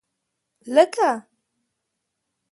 [0.75, 1.09] لکه